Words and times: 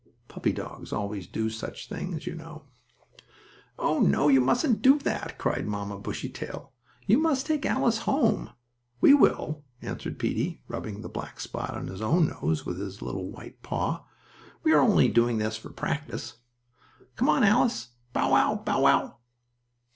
Puppy 0.27 0.51
dogs 0.51 0.91
always 0.91 1.27
do 1.27 1.47
such 1.47 1.87
things, 1.87 2.25
you 2.25 2.33
know. 2.33 2.63
"Oh! 3.77 4.03
Oh! 4.17 4.29
You 4.29 4.41
mustn't 4.41 4.81
do 4.81 4.97
that," 4.97 5.37
cried 5.37 5.67
Mamma 5.67 5.99
Bushytail. 5.99 6.73
"You 7.05 7.19
must 7.19 7.45
take 7.45 7.67
Alice 7.67 7.99
home." 7.99 8.49
"We 8.99 9.13
will," 9.13 9.63
answered 9.79 10.17
Peetie, 10.17 10.63
rubbing 10.67 11.03
the 11.03 11.07
black 11.07 11.39
spot 11.39 11.75
on 11.75 11.85
his 11.85 12.01
own 12.01 12.29
nose 12.29 12.65
with 12.65 12.79
his 12.79 13.03
little 13.03 13.29
white 13.29 13.61
paw. 13.61 14.03
"We 14.63 14.71
were 14.73 14.79
only 14.81 15.07
doing 15.07 15.37
this 15.37 15.55
for 15.55 15.69
practice. 15.69 16.33
Come 17.15 17.29
on, 17.29 17.43
Alice! 17.43 17.89
Bow 18.11 18.31
wow! 18.31 18.55
Bow 18.55 18.81
wow!" 18.81 19.17